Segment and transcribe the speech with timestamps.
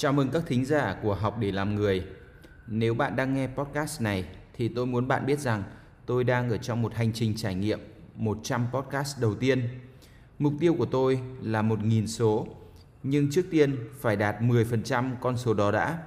[0.00, 2.04] Chào mừng các thính giả của Học để làm người.
[2.66, 4.24] Nếu bạn đang nghe podcast này
[4.56, 5.62] thì tôi muốn bạn biết rằng
[6.06, 7.80] tôi đang ở trong một hành trình trải nghiệm
[8.14, 9.68] 100 podcast đầu tiên.
[10.38, 12.46] Mục tiêu của tôi là 1.000 số,
[13.02, 15.98] nhưng trước tiên phải đạt 10% con số đó đã.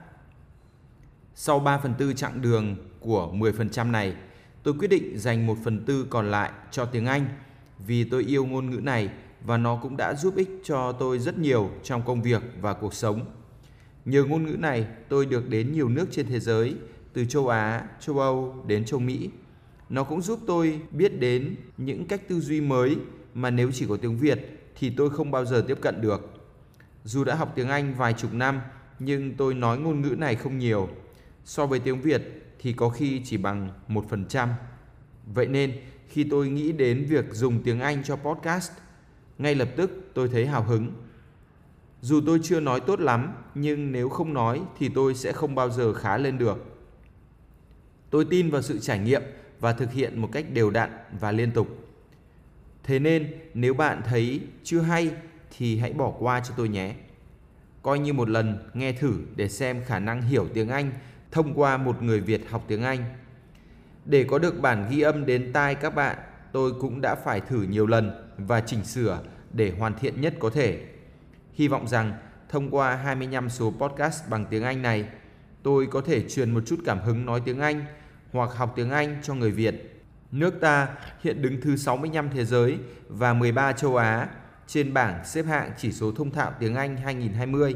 [1.36, 4.16] Sau 3 phần tư chặng đường của 10% này,
[4.64, 7.26] tôi quyết định dành 1 phần tư còn lại cho tiếng Anh
[7.80, 9.10] vì tôi yêu ngôn ngữ này
[9.46, 12.94] và nó cũng đã giúp ích cho tôi rất nhiều trong công việc và cuộc
[12.94, 13.41] sống.
[14.06, 16.76] Nhờ ngôn ngữ này, tôi được đến nhiều nước trên thế giới,
[17.14, 19.30] từ châu Á, châu Âu đến châu Mỹ.
[19.90, 22.98] Nó cũng giúp tôi biết đến những cách tư duy mới
[23.34, 26.34] mà nếu chỉ có tiếng Việt thì tôi không bao giờ tiếp cận được.
[27.04, 28.62] Dù đã học tiếng Anh vài chục năm,
[29.00, 30.90] nhưng tôi nói ngôn ngữ này không nhiều.
[31.46, 32.22] So với tiếng Việt
[32.60, 34.48] thì có khi chỉ bằng 1%.
[35.34, 35.74] Vậy nên,
[36.08, 38.72] khi tôi nghĩ đến việc dùng tiếng Anh cho podcast,
[39.38, 40.92] ngay lập tức tôi thấy hào hứng
[42.02, 45.70] dù tôi chưa nói tốt lắm, nhưng nếu không nói thì tôi sẽ không bao
[45.70, 46.66] giờ khá lên được.
[48.10, 49.22] Tôi tin vào sự trải nghiệm
[49.60, 50.90] và thực hiện một cách đều đặn
[51.20, 51.68] và liên tục.
[52.84, 55.12] Thế nên nếu bạn thấy chưa hay
[55.58, 56.94] thì hãy bỏ qua cho tôi nhé.
[57.82, 60.92] Coi như một lần nghe thử để xem khả năng hiểu tiếng Anh
[61.32, 63.04] thông qua một người Việt học tiếng Anh.
[64.06, 66.18] Để có được bản ghi âm đến tai các bạn,
[66.52, 69.20] tôi cũng đã phải thử nhiều lần và chỉnh sửa
[69.54, 70.86] để hoàn thiện nhất có thể.
[71.54, 72.14] Hy vọng rằng
[72.50, 75.06] thông qua 25 số podcast bằng tiếng Anh này,
[75.64, 77.86] tôi có thể truyền một chút cảm hứng nói tiếng Anh
[78.32, 80.04] hoặc học tiếng Anh cho người Việt.
[80.32, 80.88] Nước ta
[81.22, 82.78] hiện đứng thứ 65 thế giới
[83.10, 84.28] và 13 châu Á
[84.68, 87.76] trên bảng xếp hạng chỉ số thông thạo tiếng Anh 2020.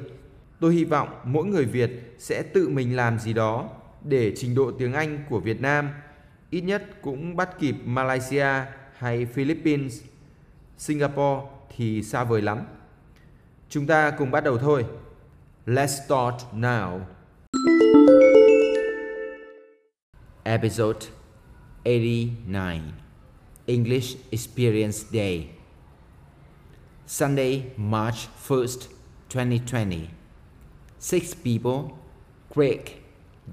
[0.59, 3.69] Tôi hy vọng mỗi người Việt sẽ tự mình làm gì đó
[4.03, 5.89] để trình độ tiếng Anh của Việt Nam
[6.49, 8.47] ít nhất cũng bắt kịp Malaysia
[8.97, 10.01] hay Philippines.
[10.77, 12.59] Singapore thì xa vời lắm.
[13.75, 14.85] Chúng ta cùng bắt đầu thôi.
[15.65, 16.99] Let's start now.
[20.43, 20.99] Episode
[21.83, 22.81] 89
[23.65, 25.45] English Experience Day
[27.07, 28.79] Sunday, March 1st,
[29.29, 30.07] 2020
[30.99, 31.97] Six people
[32.55, 32.79] Craig,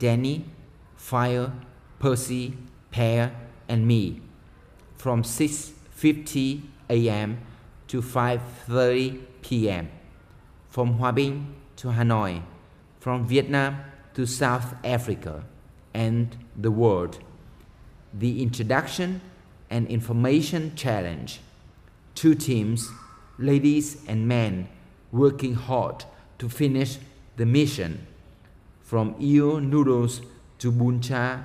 [0.00, 0.40] Danny,
[0.98, 1.50] Fire,
[2.00, 2.50] Percy,
[2.92, 3.30] Pear
[3.68, 4.12] and me
[4.98, 7.38] from 6:50 a.m.
[7.88, 10.01] to 5:30 p.m.
[10.72, 11.44] from Hòa Bình
[11.76, 12.40] to Hanoi,
[12.98, 13.76] from Vietnam
[14.14, 15.44] to South Africa
[15.92, 17.18] and the world.
[18.14, 19.20] The Introduction
[19.68, 21.40] and Information Challenge.
[22.14, 22.88] Two teams,
[23.38, 24.66] ladies and men,
[25.10, 26.06] working hard
[26.38, 26.96] to finish
[27.36, 28.06] the mission.
[28.80, 30.22] From eel noodles
[30.60, 31.44] to buncha,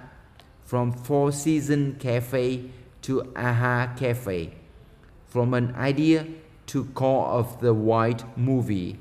[0.63, 2.63] from Four Season Cafe
[3.01, 4.53] to Aha Cafe,
[5.27, 6.25] from an idea
[6.67, 8.97] to Call of the white movie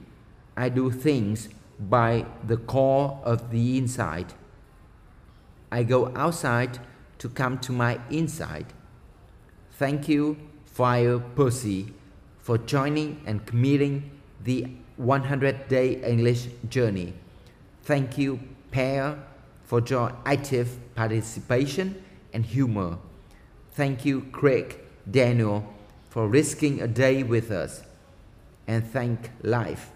[0.56, 4.32] I do things by the core of the inside.
[5.70, 6.78] I go outside
[7.18, 8.66] to come to my inside.
[9.72, 11.92] Thank you, Fire Pussy,
[12.38, 14.10] for joining and committing
[14.42, 17.12] the 100 day English journey.
[17.82, 18.40] Thank you,
[18.70, 19.18] Pear,
[19.64, 22.02] for your active participation
[22.32, 22.98] and humor.
[23.72, 24.78] Thank you, Craig,
[25.10, 25.74] Daniel,
[26.08, 27.82] for risking a day with us.
[28.66, 29.90] And thank life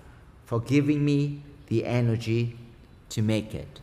[0.50, 2.56] for giving me the energy
[3.08, 3.78] to make it.